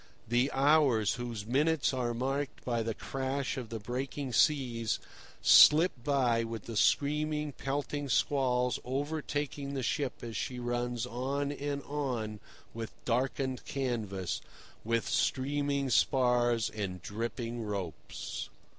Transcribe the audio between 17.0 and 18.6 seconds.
dripping ropes.